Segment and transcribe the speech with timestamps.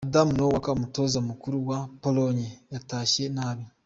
[0.07, 3.63] Adam Nawalka umutoza mukuru wa Pologne yatashye nabi.